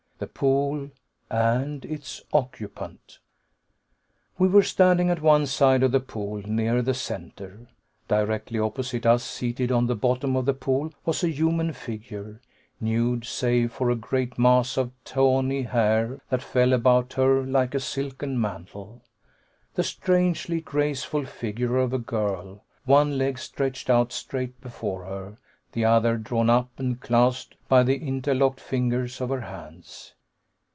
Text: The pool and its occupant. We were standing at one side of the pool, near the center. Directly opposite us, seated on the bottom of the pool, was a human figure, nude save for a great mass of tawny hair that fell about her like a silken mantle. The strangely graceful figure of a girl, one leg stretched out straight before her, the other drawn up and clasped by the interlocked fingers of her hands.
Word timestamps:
The 0.21 0.27
pool 0.27 0.91
and 1.31 1.83
its 1.83 2.21
occupant. 2.31 3.17
We 4.37 4.47
were 4.47 4.61
standing 4.61 5.09
at 5.09 5.19
one 5.19 5.47
side 5.47 5.81
of 5.81 5.91
the 5.91 5.99
pool, 5.99 6.43
near 6.45 6.83
the 6.83 6.93
center. 6.93 7.65
Directly 8.07 8.59
opposite 8.59 9.07
us, 9.07 9.23
seated 9.23 9.71
on 9.71 9.87
the 9.87 9.95
bottom 9.95 10.35
of 10.35 10.45
the 10.45 10.53
pool, 10.53 10.93
was 11.05 11.23
a 11.23 11.29
human 11.31 11.73
figure, 11.73 12.39
nude 12.79 13.25
save 13.25 13.73
for 13.73 13.89
a 13.89 13.95
great 13.95 14.37
mass 14.37 14.77
of 14.77 14.91
tawny 15.05 15.63
hair 15.63 16.21
that 16.29 16.43
fell 16.43 16.71
about 16.73 17.13
her 17.13 17.41
like 17.43 17.73
a 17.73 17.79
silken 17.79 18.39
mantle. 18.39 19.01
The 19.73 19.81
strangely 19.83 20.61
graceful 20.61 21.25
figure 21.25 21.77
of 21.77 21.93
a 21.93 21.97
girl, 21.97 22.63
one 22.85 23.17
leg 23.17 23.39
stretched 23.39 23.89
out 23.89 24.11
straight 24.11 24.61
before 24.61 25.03
her, 25.05 25.39
the 25.73 25.85
other 25.85 26.17
drawn 26.17 26.49
up 26.49 26.69
and 26.77 26.99
clasped 26.99 27.55
by 27.69 27.81
the 27.83 27.95
interlocked 28.05 28.59
fingers 28.59 29.21
of 29.21 29.29
her 29.29 29.39
hands. 29.39 30.13